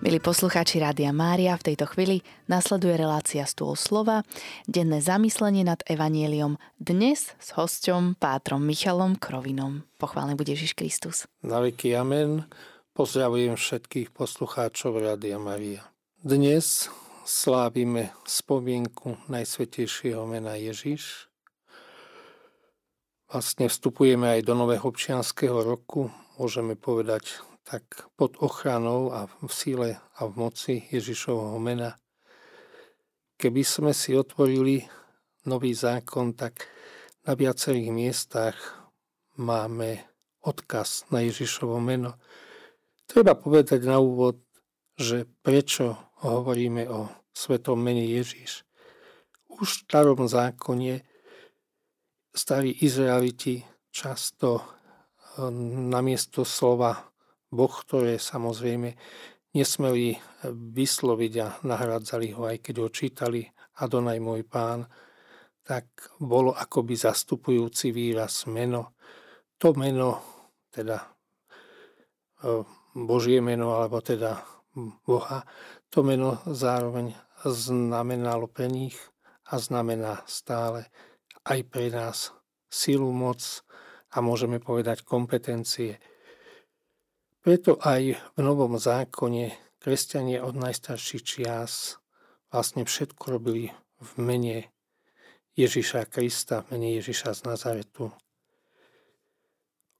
[0.00, 4.24] Milí poslucháči Rádia Mária, v tejto chvíli nasleduje relácia Stôl slova,
[4.64, 9.84] denné zamyslenie nad Evanieliom, dnes s hosťom Pátrom Michalom Krovinom.
[10.00, 11.28] Pochválený bude Ježiš Kristus.
[11.44, 12.48] Na veky amen.
[12.96, 15.84] Pozdravujem všetkých poslucháčov Rádia Mária.
[16.18, 16.88] Dnes
[17.28, 21.28] slávime spomienku Najsvetejšieho mena Ježiš.
[23.28, 26.08] Vlastne vstupujeme aj do nového občianského roku,
[26.40, 31.96] môžeme povedať tak pod ochranou a v síle a v moci Ježišovho mena.
[33.38, 34.86] Keby sme si otvorili
[35.46, 36.66] nový zákon, tak
[37.26, 38.58] na viacerých miestach
[39.38, 40.02] máme
[40.42, 42.18] odkaz na Ježišovo meno.
[43.06, 44.42] Treba povedať na úvod,
[44.98, 48.66] že prečo hovoríme o svetom mene Ježiš.
[49.48, 51.02] Už v starom zákone
[52.32, 54.64] starí Izraeliti často eh,
[55.92, 57.11] namiesto slova
[57.52, 58.96] Boh, ktoré samozrejme
[59.52, 60.16] nesmeli
[60.48, 63.40] vysloviť a nahradzali ho, aj keď ho čítali
[63.84, 64.88] Adonaj môj pán,
[65.60, 68.96] tak bolo akoby zastupujúci výraz meno.
[69.60, 70.18] To meno,
[70.72, 70.96] teda
[72.40, 72.64] e,
[72.96, 74.40] Božie meno, alebo teda
[75.04, 75.44] Boha,
[75.92, 77.12] to meno zároveň
[77.44, 78.96] znamenalo pre nich
[79.52, 80.88] a znamená stále
[81.44, 82.32] aj pre nás
[82.72, 83.44] silu, moc
[84.08, 86.00] a môžeme povedať kompetencie–
[87.42, 89.50] preto aj v Novom zákone
[89.82, 91.98] kresťania od najstarších čias
[92.54, 93.66] vlastne všetko robili
[93.98, 94.56] v mene
[95.58, 98.14] Ježiša Krista, v mene Ježiša z Nazaretu.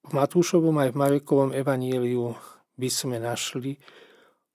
[0.06, 2.38] V Matúšovom aj v Marekovom evaníliu
[2.78, 3.74] by sme našli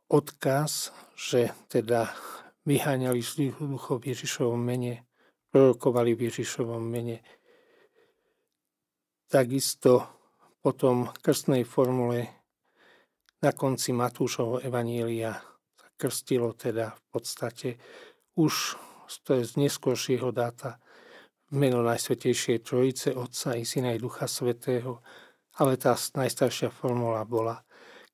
[0.08, 2.08] odkaz, že teda
[2.64, 5.04] vyháňali zlých duchov v Ježišovom mene,
[5.52, 7.20] prorokovali v Ježišovom mene.
[9.28, 10.08] Takisto
[10.64, 12.37] potom krstnej formule
[13.42, 15.38] na konci Matúšovho evanília
[15.78, 17.70] sa krstilo teda v podstate
[18.38, 18.78] už
[19.24, 20.84] to je z neskôršieho dáta
[21.56, 25.00] meno Najsvetejšej Trojice, Otca i Syna i Ducha Svetého,
[25.56, 27.64] ale tá najstaršia formula bola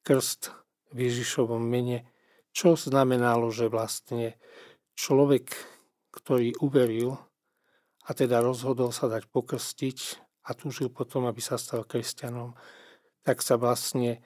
[0.06, 0.53] krst
[0.94, 2.06] v Ježišovom mene,
[2.53, 4.38] čo znamenalo, že vlastne
[4.94, 5.50] človek,
[6.14, 7.18] ktorý uveril
[8.06, 9.98] a teda rozhodol sa dať pokrstiť
[10.46, 12.53] a túžil potom, aby sa stal kresťanom,
[13.25, 14.22] tak sa vlastne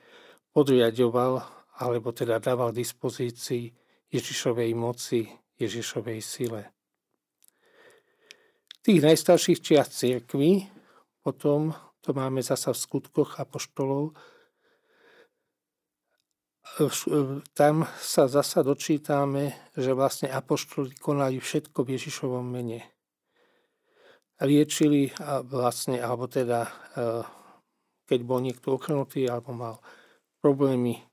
[0.58, 1.46] podriadoval,
[1.78, 3.70] alebo teda dával dispozícii
[4.10, 5.30] Ježišovej moci,
[5.62, 6.74] Ježišovej sile.
[8.82, 10.66] Tých najstarších čiast cirkví,
[11.22, 14.18] potom to máme zasa v skutkoch apoštolov,
[17.54, 22.82] tam sa zasa dočítame, že vlastne apoštoli konali všetko v Ježišovom mene.
[24.42, 26.66] Liečili a vlastne, alebo teda,
[26.98, 27.22] eh,
[28.10, 29.78] keď bol niekto ochrnutý alebo mal
[30.48, 31.04] problémy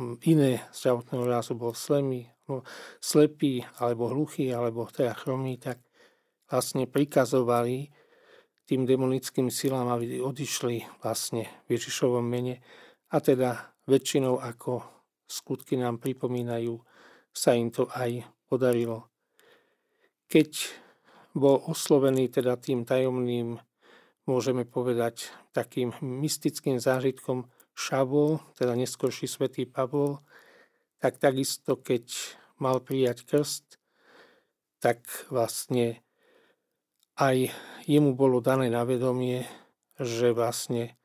[0.00, 2.32] hm, iné zdravotného rázu, bol slemý,
[3.04, 5.84] slepý, alebo hluchý, alebo teda chromý, tak
[6.48, 7.92] vlastne prikazovali
[8.64, 12.64] tým demonickým silám, aby odišli vlastne v Ježišovom mene.
[13.12, 14.80] A teda väčšinou, ako
[15.28, 16.80] skutky nám pripomínajú,
[17.36, 19.12] sa im to aj podarilo.
[20.32, 20.50] Keď
[21.36, 23.60] bol oslovený teda tým tajomným,
[24.24, 30.24] môžeme povedať, takým mystickým zážitkom Šavol, teda neskôrší svätý Pavol,
[30.96, 32.08] tak takisto keď
[32.56, 33.76] mal prijať krst,
[34.80, 36.00] tak vlastne
[37.20, 37.52] aj
[37.84, 39.44] jemu bolo dané na vedomie,
[40.00, 40.96] že vlastne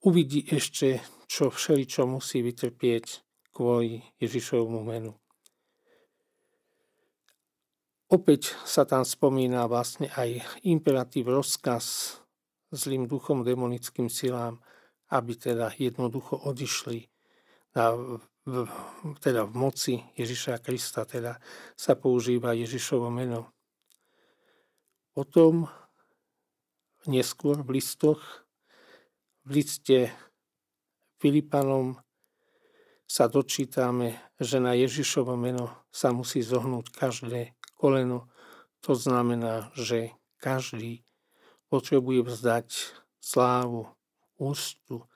[0.00, 3.20] uvidí ešte, čo všeličo musí vytrpieť
[3.52, 5.12] kvôli Ježišovmu menu.
[8.12, 12.16] Opäť sa tam spomína vlastne aj imperatív rozkaz
[12.70, 14.60] zlým duchom, demonickým silám,
[15.12, 17.08] aby teda jednoducho odišli
[17.74, 17.92] na,
[18.44, 18.68] v,
[19.20, 21.40] teda v moci Ježiša Krista, teda
[21.74, 23.50] sa používa Ježišovo meno.
[25.16, 25.68] Potom
[27.06, 28.20] neskôr v listoch,
[29.44, 30.12] v liste
[31.20, 32.00] Filipanom
[33.04, 38.28] sa dočítame, že na Ježišovo meno sa musí zohnúť každé koleno.
[38.84, 41.04] To znamená, že každý
[41.68, 42.68] potrebuje vzdať
[43.20, 43.88] slávu,
[44.44, 45.08] ústu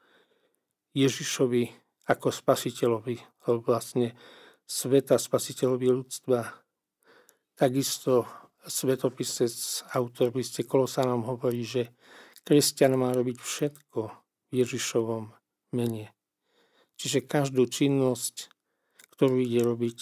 [0.97, 1.69] Ježišovi
[2.09, 4.17] ako spasiteľovi, vlastne
[4.65, 6.41] sveta spasiteľovi ľudstva.
[7.53, 8.25] Takisto
[8.65, 9.53] svetopisec,
[9.93, 11.93] autor liste Kolosánom hovorí, že
[12.45, 14.01] kresťan má robiť všetko
[14.49, 15.33] v Ježišovom
[15.77, 16.13] mene.
[16.97, 18.49] Čiže každú činnosť,
[19.13, 19.99] ktorú ide robiť,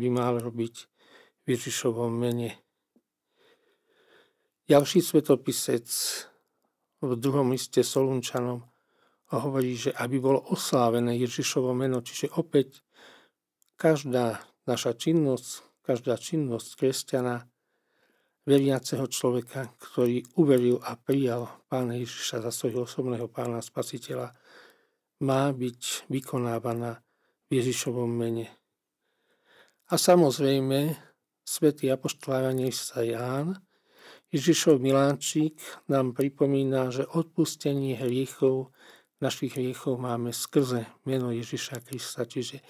[0.00, 0.74] by mal robiť
[1.44, 2.56] v Ježišovom mene.
[4.70, 5.86] Ďalší svetopisec
[7.02, 8.69] v druhom liste Solunčanom
[9.38, 12.82] hovorí, že aby bolo oslávené Ježišovo meno, čiže opäť
[13.78, 17.46] každá naša činnosť, každá činnosť kresťana,
[18.48, 24.34] veriaceho človeka, ktorý uveril a prijal Pána Ježiša za svojho osobného Pána Spasiteľa,
[25.20, 26.98] má byť vykonávaná
[27.46, 28.48] v Ježišovom mene.
[29.92, 30.96] A samozrejme,
[31.44, 33.60] svätý apoštol sa Ján,
[34.30, 35.58] Ježišov miláčik
[35.90, 38.70] nám pripomína, že odpustenie hriechov,
[39.20, 42.64] našich hriechov máme skrze meno Ježiša Krista, čiže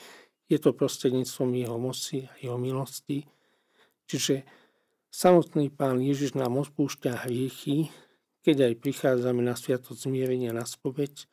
[0.50, 3.22] je to prostredníctvom jeho moci a jeho milosti.
[4.10, 4.42] Čiže
[5.14, 7.94] samotný pán Ježiš nám odpúšťa hriechy,
[8.42, 11.30] keď aj prichádzame na sviatosť zmierenia na spoveď,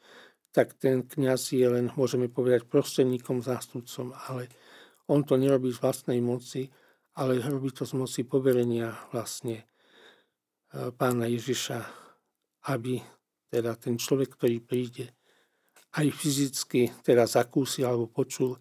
[0.53, 4.49] tak ten kňaz je len, môžeme povedať, prostredníkom, zástupcom, ale
[5.09, 6.69] on to nerobí z vlastnej moci,
[7.17, 9.65] ale robí to z moci poverenia vlastne e,
[10.93, 11.79] pána Ježiša,
[12.69, 13.01] aby
[13.47, 15.11] teda ten človek, ktorý príde,
[15.97, 18.59] aj fyzicky teda zakúsil alebo počul,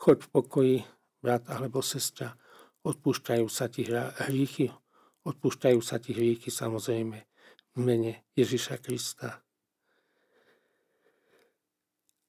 [0.00, 0.76] choď v pokoji,
[1.20, 2.32] brat alebo sestra,
[2.80, 4.72] odpúšťajú sa ti hriechy,
[5.28, 7.18] odpúšťajú sa ti hriechy samozrejme
[7.76, 9.44] v mene Ježiša Krista.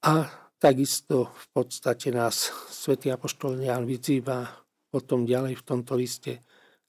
[0.01, 0.27] A
[0.57, 4.49] takisto v podstate nás svätý Apoštol Jan vyzýva
[4.91, 6.43] potom ďalej v tomto liste,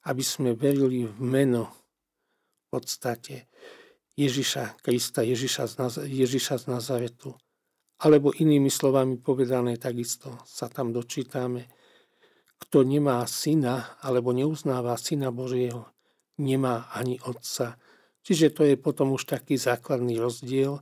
[0.09, 3.47] aby sme verili v meno v podstate
[4.13, 7.33] Ježiša Krista, Ježiša z, Naz- Ježiša z Nazaretu.
[8.03, 11.71] Alebo inými slovami povedané, takisto sa tam dočítame,
[12.61, 15.89] kto nemá syna alebo neuznáva syna Božieho,
[16.37, 17.79] nemá ani otca.
[18.23, 20.79] Čiže to je potom už taký základný rozdiel,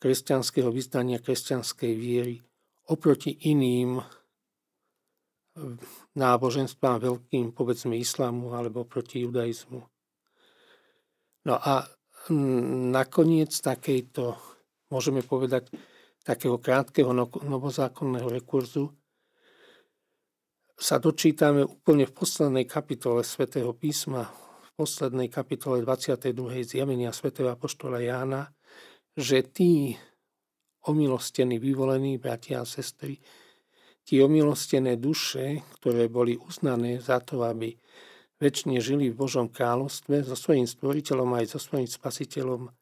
[0.00, 2.40] kresťanského vyznania, kresťanskej viery
[2.90, 4.04] oproti iným eh,
[6.18, 9.80] náboženstvám veľkým, povedzme islámu alebo proti judaizmu.
[11.40, 11.86] No a
[12.92, 14.36] nakoniec takejto,
[14.92, 15.72] môžeme povedať,
[16.20, 18.92] takého krátkeho no, novozákonného rekurzu
[20.76, 24.28] sa dočítame úplne v poslednej kapitole svätého písma,
[24.64, 26.36] v poslednej kapitole 22.
[26.64, 28.48] zjavenia svätého apoštola Jána,
[29.12, 29.96] že tí
[30.88, 33.20] omilostení, vyvolení bratia a sestry,
[34.00, 37.76] tí omilostené duše, ktoré boli uznané za to, aby
[38.40, 42.72] väčšine žili v Božom kráľovstve so svojím stvoriteľom aj so svojím spasiteľom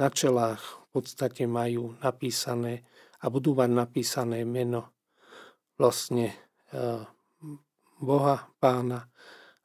[0.00, 2.88] na čelách v podstate majú napísané
[3.20, 4.88] a budú mať napísané meno
[5.76, 6.36] vlastne e,
[8.00, 9.12] Boha Pána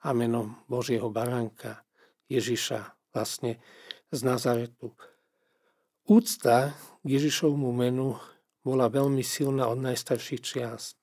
[0.04, 1.88] a meno Božieho baránka
[2.28, 3.58] Ježiša vlastne
[4.12, 4.94] z Nazaretu.
[6.08, 8.16] Úcta k Ježišovmu menu
[8.64, 11.00] bola veľmi silná od najstarších čiast.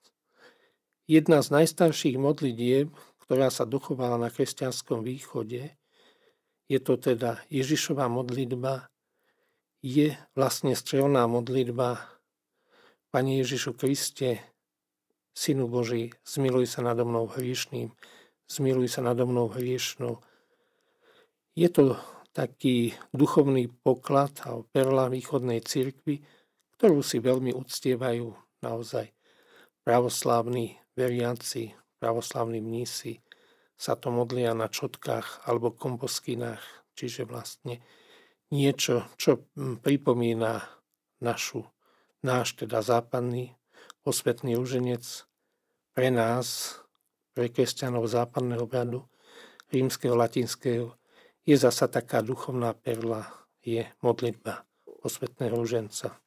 [1.04, 2.88] Jedna z najstarších modlitieb,
[3.24, 5.72] ktorá sa dochovala na kresťanskom východe,
[6.68, 8.88] je to teda Ježišova modlitba,
[9.84, 12.00] je vlastne strelná modlitba.
[13.12, 14.40] Pane Ježišu Kriste,
[15.36, 17.92] Synu Boží, zmiluj sa nado mnou hriešným,
[18.48, 20.24] zmiluj sa nado mnou hriešnou.
[21.52, 22.00] Je to
[22.34, 26.24] taký duchovný poklad a perla východnej cirkvi,
[26.80, 28.34] ktorú si veľmi uctievajú
[28.64, 29.12] naozaj
[29.84, 33.24] pravoslávni veriaci, pravoslávni mnísi,
[33.80, 36.60] sa to modlia na čotkách alebo komposkynách,
[36.92, 37.80] čiže vlastne
[38.52, 40.60] niečo, čo pripomína
[41.24, 41.64] našu,
[42.20, 43.56] náš teda západný
[44.04, 45.00] posvetný rúženec
[45.96, 46.76] pre nás,
[47.32, 49.08] pre kresťanov západného bradu,
[49.72, 50.92] rímskeho, latinského,
[51.48, 53.32] je zasa taká duchovná perla,
[53.64, 54.68] je modlitba
[55.00, 56.20] posvetného ruženca.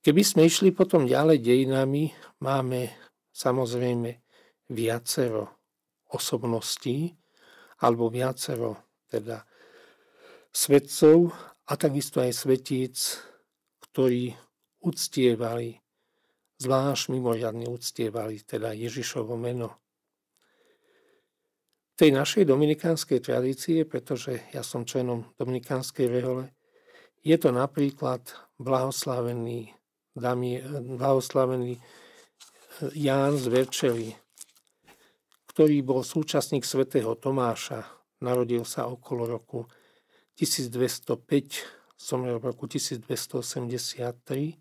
[0.00, 2.88] Keby sme išli potom ďalej dejinami, máme
[3.30, 4.10] samozrejme
[4.70, 5.60] viacero
[6.10, 7.14] osobností
[7.80, 9.42] alebo viacero teda
[10.50, 11.30] svetcov
[11.70, 13.22] a takisto aj svetíc,
[13.90, 14.34] ktorí
[14.82, 15.78] uctievali,
[16.58, 19.78] zvlášť mimoriadne uctievali teda Ježišovo meno.
[21.94, 26.48] Tej našej dominikánskej tradície, pretože ja som členom dominikánskej rehole,
[27.20, 28.24] je to napríklad
[28.56, 29.76] blahoslavený,
[30.16, 30.64] damie,
[30.96, 31.76] blahoslavený
[32.96, 34.16] Ján z Verčeli,
[35.52, 37.84] ktorý bol súčasník svätého Tomáša.
[38.24, 39.68] Narodil sa okolo roku
[40.40, 44.56] 1205, zomrel v roku 1283.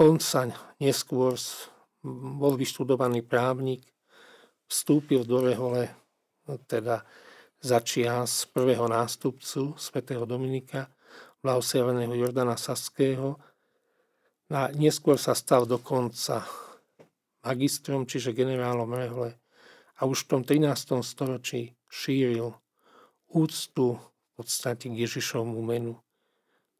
[0.00, 0.48] On sa
[0.80, 1.36] neskôr
[2.40, 3.84] bol vyštudovaný právnik,
[4.64, 5.92] vstúpil do rehole
[6.68, 7.04] teda
[7.60, 10.88] začias prvého nástupcu svätého Dominika,
[11.44, 13.36] blahoslaveného Jordana Saského.
[14.52, 16.44] A neskôr sa stal dokonca
[17.44, 19.36] magistrom, čiže generálom rehole.
[20.00, 21.04] A už v tom 13.
[21.04, 22.50] storočí šíril
[23.30, 25.94] úctu v podstate k Ježišovmu menu.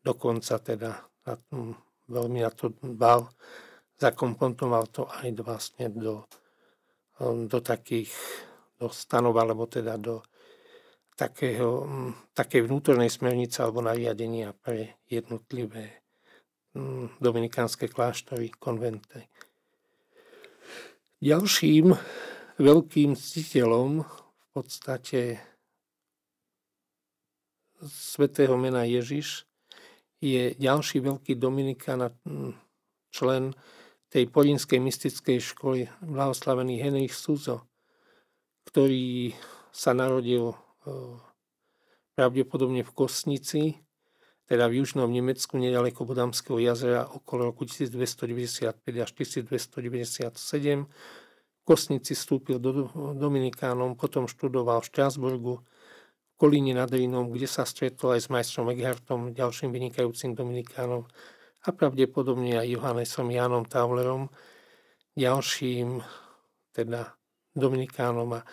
[0.02, 1.34] Dokonca teda na,
[2.10, 3.30] veľmi na to dbal
[3.94, 6.26] zakompontoval to aj vlastne do,
[7.22, 8.10] do takých
[8.78, 10.20] do stanov, alebo teda do
[11.14, 11.86] takého,
[12.34, 16.02] takej vnútornej smernice alebo nariadenia pre jednotlivé
[17.22, 19.30] dominikánske kláštory, konventy.
[21.22, 21.94] Ďalším
[22.58, 25.38] veľkým ctiteľom v podstate
[27.84, 29.46] svetého mena Ježiš
[30.18, 32.10] je ďalší veľký Dominikán
[33.12, 33.52] člen
[34.08, 37.66] tej polinskej mystickej školy, blahoslavený Henrich Suzo,
[38.70, 39.34] ktorý
[39.74, 40.54] sa narodil
[42.14, 43.83] pravdepodobne v Kosnici,
[44.44, 50.84] teda v južnom Nemecku, nedaleko Bodamského jazera, okolo roku 1295 až 1297.
[50.84, 57.64] V Kosnici vstúpil do Dominikánom, potom študoval v Štrasburgu, v Kolíne nad Rínom, kde sa
[57.64, 61.08] stretol aj s majstrom Eckhartom, ďalším vynikajúcim Dominikánom
[61.64, 64.28] a pravdepodobne aj Johannesom Jánom Taulerom,
[65.16, 66.04] ďalším
[66.76, 67.16] teda
[67.56, 68.44] Dominikánom a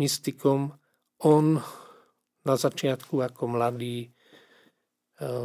[0.00, 0.74] mystikom.
[1.22, 1.60] On
[2.44, 4.10] na začiatku ako mladý,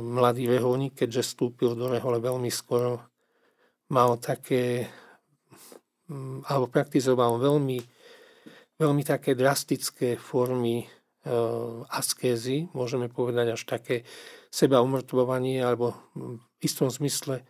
[0.02, 3.06] mladý reholník, keďže vstúpil do rehole veľmi skoro,
[3.90, 4.90] mal také,
[6.50, 7.80] alebo praktizoval veľmi,
[8.78, 10.88] veľmi také drastické formy e,
[11.90, 14.06] askézy, môžeme povedať až také
[14.50, 17.46] seba umrtvovanie alebo v istom zmysle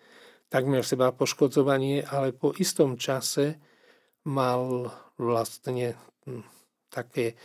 [0.49, 3.61] takmer seba poškodzovanie, ale po istom čase
[4.27, 5.95] mal vlastne
[6.89, 7.38] také,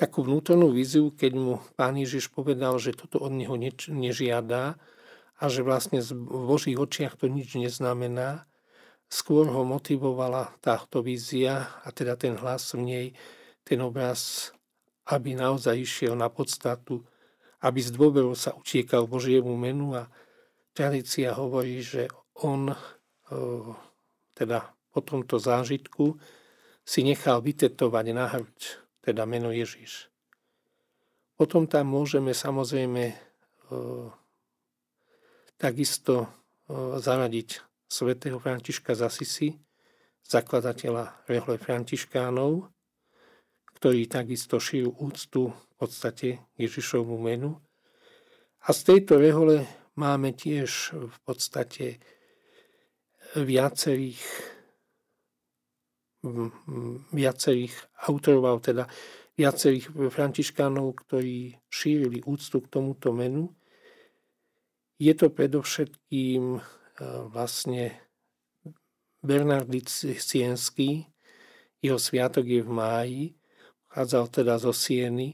[0.00, 4.80] takú vnútornú víziu, keď mu pán Ježiš povedal, že toto od neho neč, nežiadá
[5.36, 8.48] a že vlastne v Božích očiach to nič neznamená.
[9.12, 13.06] Skôr ho motivovala táto vízia a teda ten hlas v nej,
[13.60, 14.50] ten obraz,
[15.04, 17.04] aby naozaj išiel na podstatu
[17.60, 20.08] aby z dôveru sa utiekal Božiemu menu a
[20.72, 22.08] tradícia hovorí, že
[22.40, 22.72] on
[24.32, 26.16] teda po tomto zážitku
[26.82, 28.58] si nechal vytetovať na hrď,
[29.00, 30.08] teda meno Ježiš.
[31.36, 33.16] Potom tam môžeme samozrejme
[35.56, 36.28] takisto
[37.00, 37.48] zaradiť
[37.88, 39.08] svätého Františka z
[40.24, 42.68] zakladateľa rehole Františkánov,
[43.80, 47.56] ktorý takisto šil úctu podstate Ježišovú menu.
[48.68, 49.64] A z tejto rehole
[49.96, 51.96] máme tiež v podstate
[53.32, 54.20] viacerých,
[57.12, 57.74] viacerých
[58.04, 58.84] autorov, teda
[59.40, 63.48] viacerých františkánov, ktorí šírili úctu k tomuto menu.
[65.00, 66.62] Je to predovšetkým e,
[67.32, 67.96] vlastne
[69.24, 69.72] Bernard
[70.20, 71.08] Sienský,
[71.80, 73.24] jeho sviatok je v máji,
[73.88, 75.32] chádzal teda zo Sieny.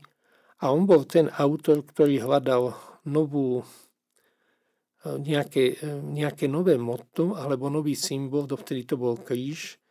[0.62, 2.78] A on bol ten autor, ktorý hľadal
[3.11, 3.66] novú,
[5.02, 9.83] e, nejaké, e, nejaké nové motto alebo nový symbol, dovtedy to bol kríž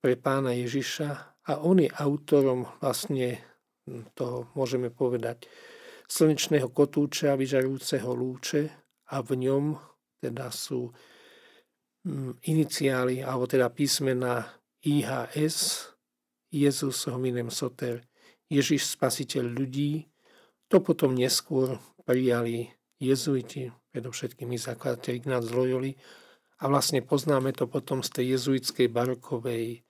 [0.00, 1.08] pre pána Ježiša
[1.46, 3.40] a on je autorom vlastne
[4.16, 5.48] toho, môžeme povedať,
[6.10, 8.62] slnečného kotúča, vyžarujúceho lúče
[9.14, 9.78] a v ňom
[10.20, 10.90] teda sú
[12.48, 14.48] iniciály, alebo teda písmena
[14.80, 15.88] IHS,
[16.50, 18.02] Jezus hominem soter,
[18.50, 20.10] Ježiš spasiteľ ľudí,
[20.66, 25.94] to potom neskôr prijali jezuiti, predovšetkým zakladateľ Ignác Loyoli
[26.58, 29.82] a vlastne poznáme to potom z tej jezuitskej barokovej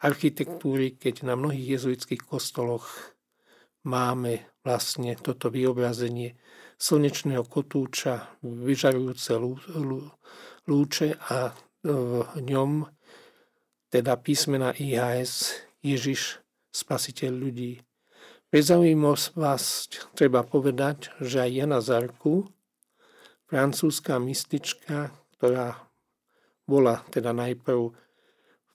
[0.00, 3.14] architektúry, keď na mnohých jezuitských kostoloch
[3.84, 6.36] máme vlastne toto vyobrazenie
[6.80, 9.36] slnečného kotúča, vyžarujúce
[10.68, 11.52] lúče a
[11.84, 12.88] v ňom
[13.92, 16.40] teda písmena IHS Ježiš
[16.72, 17.80] spasiteľ ľudí.
[18.50, 22.48] Pre zaujímavosť treba povedať, že aj Jana Zarku,
[23.46, 25.88] francúzska mystička, ktorá
[26.68, 27.90] bola teda najprv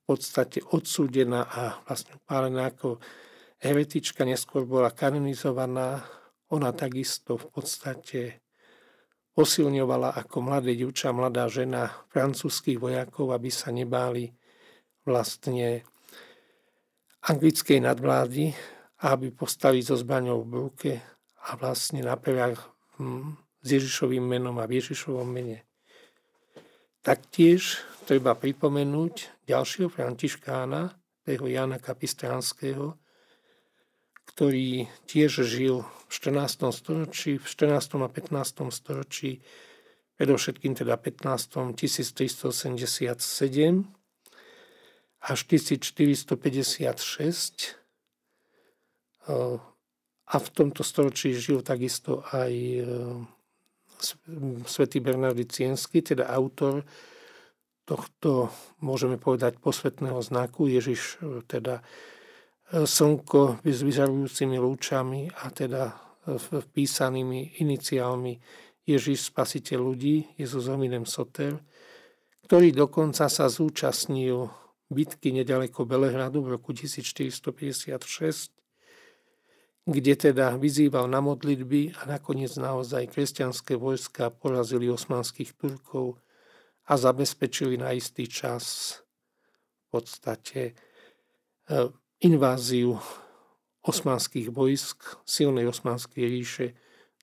[0.06, 3.02] podstate odsúdená a vlastne upálená ako
[3.60, 6.06] heretička, neskôr bola kanonizovaná.
[6.54, 8.20] Ona takisto v podstate
[9.34, 14.32] posilňovala ako mladé dievča, mladá žena francúzských vojakov, aby sa nebáli
[15.04, 15.84] vlastne
[17.26, 18.54] anglickej nadvlády,
[19.04, 20.92] aby postali so zbraňou v ruke
[21.50, 22.62] a vlastne na perách
[23.02, 25.66] hm, s Ježišovým menom a v Ježišovom mene.
[27.02, 32.94] Taktiež treba pripomenúť ďalšieho františkána, toho Jana Kapistránskeho,
[34.30, 36.70] ktorý tiež žil v 14.
[36.70, 37.98] storočí, v 14.
[38.02, 38.70] a 15.
[38.70, 39.42] storočí,
[40.22, 41.74] predovšetkým teda 15.
[41.74, 43.18] 1387,
[45.26, 47.82] až 1456
[50.26, 52.54] a v tomto storočí žil takisto aj
[54.70, 56.86] svätý Bernardy Ciensky, teda autor
[57.86, 58.50] tohto,
[58.82, 60.66] môžeme povedať, posvetného znaku.
[60.66, 68.34] Ježiš e, teda e, slnko s vyzerujúcimi lúčami a teda vpísanými iniciálmi
[68.86, 71.58] Ježiš spasiteľ ľudí, Jezus hominem soter,
[72.46, 74.50] ktorý dokonca sa zúčastnil
[74.90, 78.54] bitky nedaleko Belehradu v roku 1456,
[79.86, 86.22] kde teda vyzýval na modlitby a nakoniec naozaj kresťanské vojska porazili osmanských Turkov
[86.86, 88.98] a zabezpečili na istý čas
[89.86, 90.74] v podstate e,
[92.22, 93.02] inváziu
[93.86, 96.68] osmanských vojsk, silnej osmanskej ríše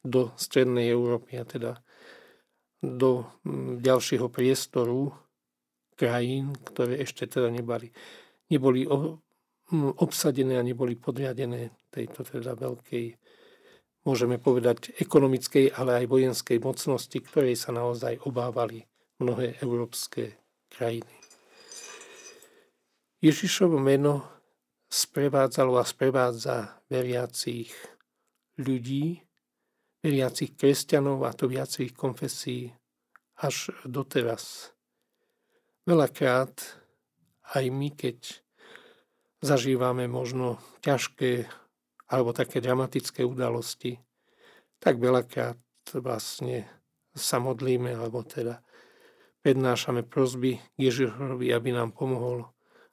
[0.03, 1.79] do strednej Európy a teda
[2.83, 3.31] do
[3.79, 5.15] ďalšieho priestoru
[5.95, 7.95] krajín, ktoré ešte teda neboli,
[8.51, 8.83] neboli
[10.03, 13.15] obsadené a neboli podriadené tejto teda veľkej,
[14.03, 18.83] môžeme povedať, ekonomickej, ale aj vojenskej mocnosti, ktorej sa naozaj obávali
[19.23, 20.37] mnohé európske
[20.69, 21.15] krajiny.
[23.23, 24.27] Ježišovo meno
[24.91, 27.71] sprevádzalo a sprevádza veriacich
[28.59, 29.23] ľudí,
[30.03, 32.75] veriacich kresťanov a to viacerých konfesí
[33.39, 34.75] až doteraz.
[35.87, 36.53] Veľakrát
[37.55, 38.43] aj my, keď
[39.43, 41.47] zažívame možno ťažké
[42.11, 43.97] alebo také dramatické udalosti,
[44.83, 45.59] tak veľakrát
[45.95, 46.69] vlastne
[47.15, 48.61] sa modlíme, alebo teda
[49.43, 52.47] prednášame prosby Ježišovi, aby nám pomohol,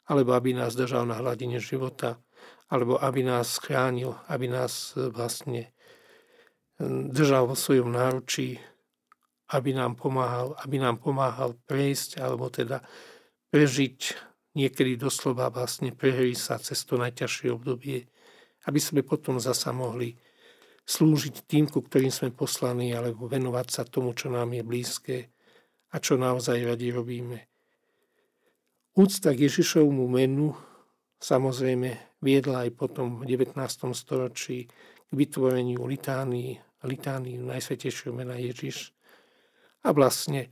[0.09, 2.17] alebo aby nás držal na hladine života,
[2.69, 5.69] alebo aby nás chránil, aby nás vlastne
[7.09, 8.57] držal vo svojom náručí,
[9.49, 12.81] aby nám pomáhal, aby nám pomáhal prejsť, alebo teda
[13.49, 14.13] prežiť
[14.53, 18.09] niekedy doslova vlastne prehrí sa cez to najťažšie obdobie,
[18.65, 20.17] aby sme potom zasa mohli
[20.89, 25.17] slúžiť tým, ku ktorým sme poslaní, alebo venovať sa tomu, čo nám je blízke,
[25.89, 27.49] a čo naozaj radi robíme.
[28.99, 30.53] Úcta k Ježišovmu menu
[31.23, 33.55] samozrejme viedla aj potom v 19.
[33.95, 34.67] storočí
[35.09, 38.91] k vytvoreniu litánii, litánii Najsvetejšieho mena Ježiš.
[39.87, 40.51] A vlastne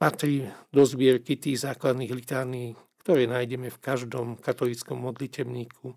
[0.00, 5.94] patrí do zbierky tých základných litánií, ktoré nájdeme v každom katolickom modlitebníku.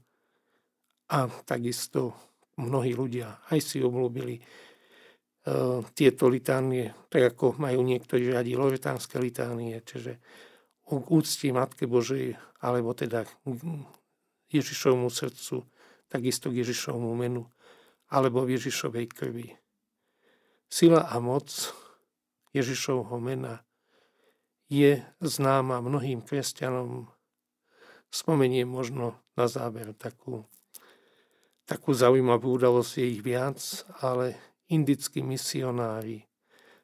[1.10, 2.14] A takisto
[2.60, 4.40] mnohí ľudia aj si obľúbili
[5.92, 10.24] tieto litánie, tak ako majú niektorí radi loretánske litánie, čiže
[10.84, 13.28] k úcti Matke Božej, alebo teda
[14.48, 15.68] Ježišovmu srdcu,
[16.08, 17.52] takisto k Ježišovmu menu,
[18.08, 19.48] alebo v Ježišovej krvi.
[20.72, 21.52] Sila a moc
[22.56, 23.68] Ježišovho mena
[24.72, 27.12] je známa mnohým kresťanom.
[28.14, 30.46] Spomeniem možno na záver takú,
[31.66, 33.60] takú zaujímavú udalosť, je ich viac,
[34.00, 34.38] ale
[34.72, 36.24] indickí misionári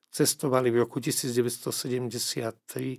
[0.10, 2.98] cestovali v roku 1973,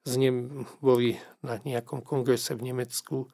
[0.00, 1.12] z nem boli
[1.44, 3.28] na nejakom kongrese v Nemecku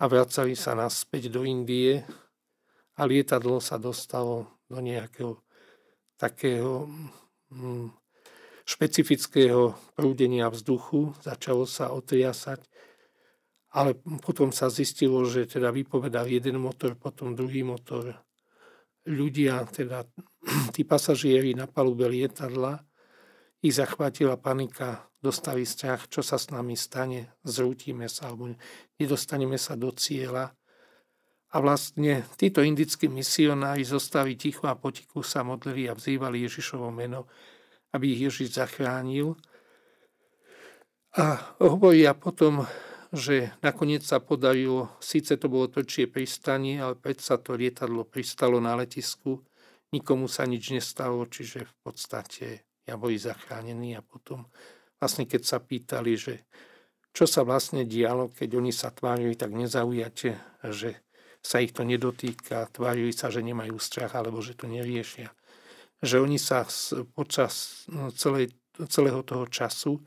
[0.00, 2.00] a vracali sa naspäť do Indie
[2.96, 5.36] a lietadlo sa dostalo do nejakého
[6.16, 6.88] takého
[7.52, 7.92] hm,
[8.64, 12.64] špecifického prúdenia vzduchu, začalo sa otriasať,
[13.76, 13.92] ale
[14.24, 18.16] potom sa zistilo, že teda vypovedal jeden motor, potom druhý motor
[19.08, 20.04] ľudia, teda
[20.76, 22.84] tí pasažieri na palube lietadla,
[23.58, 28.54] ich zachvátila panika, dostali strach, čo sa s nami stane, zrútime sa alebo
[29.00, 30.54] nedostaneme sa do cieľa.
[31.48, 37.26] A vlastne títo indickí misionári zostali ticho a potichu sa modlili a vzývali Ježišovo meno,
[37.96, 39.34] aby ich Ježiš zachránil.
[41.16, 42.68] A hovoria potom
[43.12, 48.76] že nakoniec sa podarilo, síce to bolo tvrdšie pristanie, ale predsa to lietadlo pristalo na
[48.76, 49.40] letisku,
[49.92, 52.46] nikomu sa nič nestalo, čiže v podstate
[52.84, 54.44] ja boli zachránení a potom
[55.00, 56.34] vlastne keď sa pýtali, že
[57.16, 60.36] čo sa vlastne dialo, keď oni sa tvárili tak nezaujate,
[60.68, 61.00] že
[61.40, 65.32] sa ich to nedotýka, tvárili sa, že nemajú strach alebo že to neriešia.
[66.04, 66.68] Že oni sa
[67.16, 68.54] počas no, celej,
[68.86, 69.98] celého toho času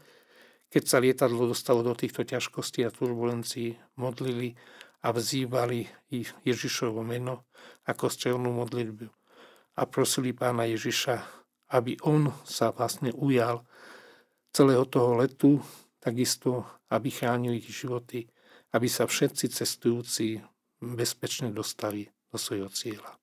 [0.71, 4.55] keď sa lietadlo dostalo do týchto ťažkostí a turbulencií, modlili
[5.03, 5.91] a vzývali
[6.47, 7.43] Ježišovo meno
[7.83, 9.05] ako strelnú modlitbu
[9.75, 11.19] a prosili pána Ježiša,
[11.75, 13.67] aby on sa vlastne ujal
[14.55, 15.59] celého toho letu,
[15.99, 18.27] takisto, aby chránil ich životy,
[18.71, 20.39] aby sa všetci cestujúci
[20.79, 23.19] bezpečne dostali do svojho cieľa.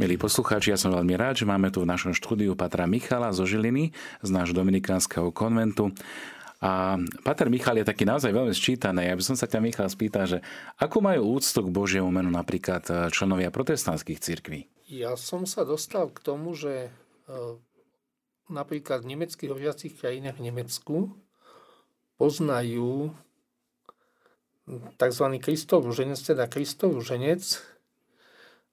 [0.00, 3.44] Milí poslucháči, ja som veľmi rád, že máme tu v našom štúdiu Patra Michala zo
[3.44, 3.92] Žiliny
[4.24, 5.92] z nášho dominikánskeho konventu.
[6.62, 6.94] A
[7.26, 9.10] Pater Michal je taký naozaj veľmi sčítaný.
[9.10, 10.38] Ja by som sa ťa Michal spýtal, že
[10.78, 14.70] ako majú úctu k Božiemu menu napríklad e, členovia protestantských cirkví?
[14.86, 16.90] Ja som sa dostal k tomu, že e,
[18.46, 20.96] napríklad v nemeckých hovoriacich krajinách v Nemecku
[22.14, 23.10] poznajú
[25.02, 25.26] tzv.
[25.42, 27.42] Kristov ženec, teda Kristov ženec,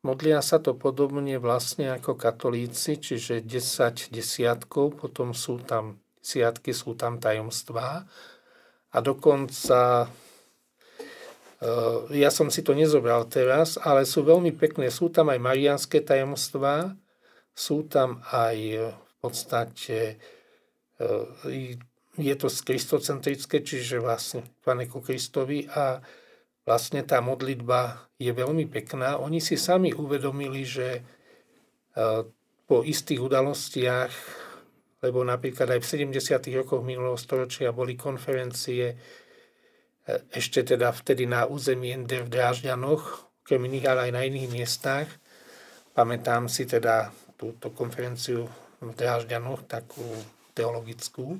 [0.05, 6.95] modlia sa to podobne vlastne ako katolíci, čiže 10 desiatkov, potom sú tam desiatky, sú
[6.99, 8.05] tam tajomstvá
[8.91, 10.11] a dokonca
[11.63, 14.91] eh, ja som si to nezobral teraz, ale sú veľmi pekné.
[14.93, 16.95] Sú tam aj marianské tajomstvá,
[17.55, 18.57] sú tam aj
[18.95, 20.19] v podstate
[20.99, 21.79] eh,
[22.19, 26.03] je to kristocentrické, čiže vlastne Paneku Kristovi a
[26.67, 29.15] vlastne tá modlitba je veľmi pekná.
[29.17, 31.01] Oni si sami uvedomili, že e,
[32.67, 34.11] po istých udalostiach,
[34.99, 36.59] lebo napríklad aj v 70.
[36.59, 38.95] rokoch minulého storočia boli konferencie e,
[40.35, 43.03] ešte teda vtedy na území ND v Drážďanoch,
[43.43, 45.07] okrem iných, ale aj na iných miestach.
[45.95, 47.09] Pamätám si teda
[47.39, 48.45] túto konferenciu
[48.83, 50.03] v Drážďanoch, takú
[50.51, 51.39] teologickú,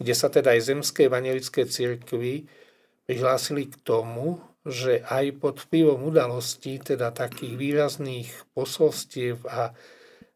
[0.00, 2.48] kde sa teda aj zemské evangelické církvy
[3.04, 9.72] prihlásili k tomu, že aj pod vplyvom udalostí, teda takých výrazných posolstiev a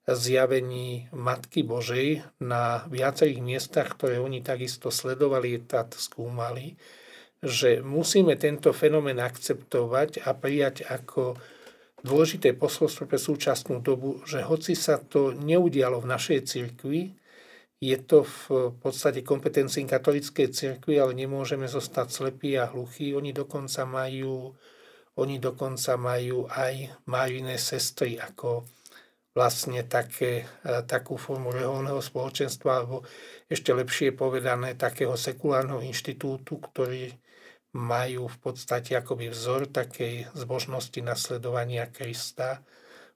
[0.06, 6.74] zjavení Matky Božej na viacerých miestach, ktoré oni takisto sledovali, a skúmali,
[7.42, 11.38] že musíme tento fenomén akceptovať a prijať ako
[12.02, 17.14] dôležité posolstvo pre súčasnú dobu, že hoci sa to neudialo v našej cirkvi,
[17.82, 23.10] je to v podstate kompetencii katolíckej cirkvi, ale nemôžeme zostať slepí a hluchí.
[23.10, 24.54] Oni dokonca majú,
[25.18, 28.62] oni dokonca majú aj Marine sestry ako
[29.32, 33.04] vlastne také, e, takú formu reholného spoločenstva, alebo
[33.48, 37.16] ešte lepšie povedané takého sekulárneho inštitútu, ktorý
[37.72, 42.60] majú v podstate akoby vzor takej zbožnosti nasledovania Krista,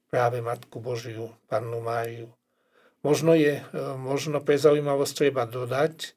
[0.08, 2.32] práve Matku Božiu, Pannu Máriu.
[3.04, 6.16] Možno, je, e, možno pre zaujímavosť treba dodať,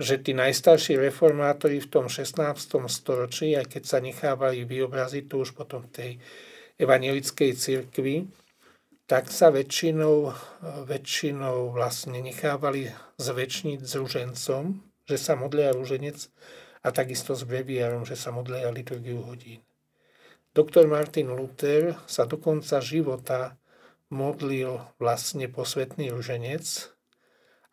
[0.00, 2.88] že tí najstarší reformátori v tom 16.
[2.88, 6.20] storočí, aj keď sa nechávali vyobraziť tu už potom tej
[6.80, 8.28] evangelickej cirkvi,
[9.10, 10.30] tak sa väčšinou,
[10.86, 16.30] väčšinou vlastne nechávali zväčšniť s ružencom, že sa modlia ruženec
[16.86, 19.66] a takisto s breviárom, že sa modlia liturgiu hodín.
[20.54, 23.58] Doktor Martin Luther sa do konca života
[24.14, 26.94] modlil vlastne posvetný ruženec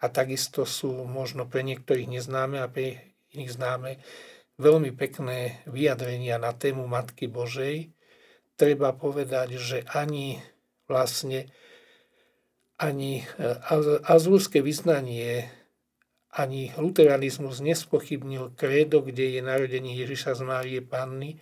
[0.02, 4.02] a takisto sú možno pre niektorých neznáme a pre iných známe
[4.58, 7.94] veľmi pekné vyjadrenia na tému Matky Božej.
[8.58, 10.42] Treba povedať, že ani
[10.88, 11.52] vlastne
[12.82, 13.26] ani e,
[14.08, 15.52] azúrske vyznanie,
[16.34, 21.40] ani luteranizmus nespochybnil krédo, kde je narodenie Ježiša z Márie Panny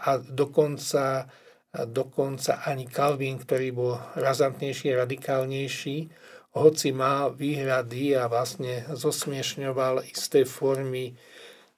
[0.00, 1.28] a dokonca
[1.70, 6.10] dokonca ani Calvin, ktorý bol razantnejší radikálnejší,
[6.58, 11.14] hoci má výhrady a vlastne zosmiešňoval isté formy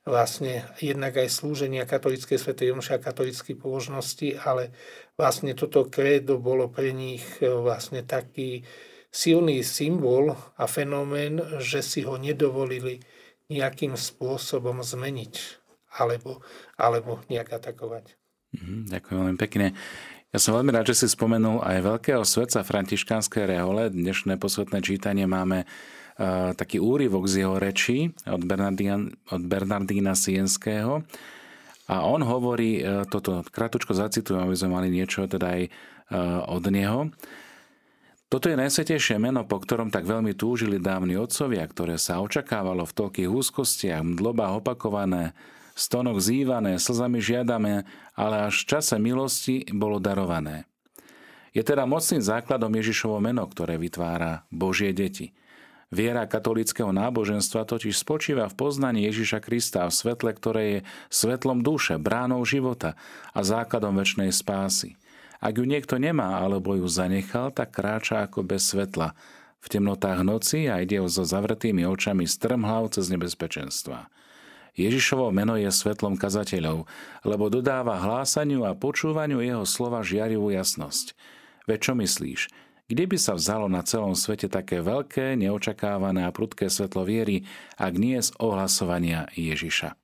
[0.02, 4.74] vlastne jednak aj slúženia katolíckej svetej omše a katolíckej pobožnosti, ale
[5.14, 8.66] vlastne toto krédo bolo pre nich vlastne taký
[9.12, 12.98] silný symbol a fenomén, že si ho nedovolili
[13.52, 15.60] nejakým spôsobom zmeniť
[15.92, 16.40] alebo,
[16.80, 18.16] alebo nejak atakovať.
[18.56, 19.66] Mhm, ďakujem veľmi pekne.
[20.32, 23.92] Ja som veľmi rád, že si spomenul aj veľkého svetca františkánskej rehole.
[23.92, 25.68] Dnešné posvetné čítanie máme
[26.56, 31.04] taký úryvok z jeho reči od Bernardína, od Bernardína Sienského.
[31.90, 36.64] A on hovorí, uh, toto kratučko zacitujem, aby sme mali niečo teda aj uh, od
[36.70, 37.10] neho.
[38.32, 42.96] Toto je najsvetejšie meno, po ktorom tak veľmi túžili dávni otcovia, ktoré sa očakávalo v
[42.96, 45.36] toľkých úzkostiach, mdlobách opakované,
[45.76, 47.84] stonok zývané, slzami žiadame,
[48.16, 50.64] ale až v čase milosti bolo darované.
[51.52, 55.36] Je teda mocným základom Ježišovo meno, ktoré vytvára Božie deti.
[55.92, 60.78] Viera katolického náboženstva totiž spočíva v poznaní Ježiša Krista v svetle, ktoré je
[61.12, 62.96] svetlom duše, bránou života
[63.36, 64.96] a základom väčšnej spásy.
[65.36, 69.12] Ak ju niekto nemá alebo ju zanechal, tak kráča ako bez svetla,
[69.62, 74.10] v temnotách noci a ide so zavretými očami strmhlav cez nebezpečenstva.
[74.72, 76.88] Ježišovo meno je svetlom kazateľov,
[77.22, 81.12] lebo dodáva hlásaniu a počúvaniu jeho slova žiarivú jasnosť.
[81.68, 82.40] Veď čo myslíš?
[82.92, 87.48] Kde by sa vzalo na celom svete také veľké, neočakávané a prudké svetlo viery,
[87.80, 89.96] ak nie z ohlasovania Ježiša?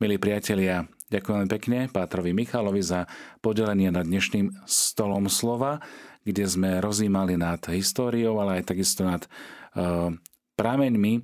[0.00, 3.04] Milí priatelia, ďakujem pekne Pátrovi Michalovi za
[3.44, 5.84] podelenie nad dnešným stolom slova,
[6.24, 9.28] kde sme rozímali nad históriou, ale aj takisto nad
[9.76, 10.08] uh,
[10.56, 11.20] prameňmi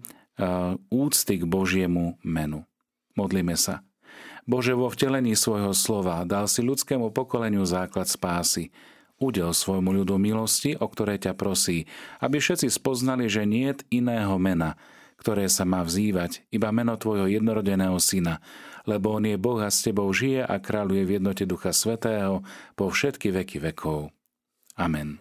[0.92, 2.68] úcty k Božiemu menu.
[3.16, 3.81] Modlíme sa.
[4.44, 8.68] Bože, vo vtelení svojho slova dal si ľudskému pokoleniu základ spásy.
[9.22, 11.87] Udel svojmu ľudu milosti, o ktoré ťa prosí,
[12.18, 14.74] aby všetci spoznali, že nie je iného mena,
[15.22, 18.42] ktoré sa má vzývať, iba meno Tvojho jednorodeného Syna,
[18.82, 22.42] lebo On je Boh a s Tebou žije a kráľuje v jednote Ducha Svetého
[22.74, 24.11] po všetky veky vekov.
[24.74, 25.20] Amen.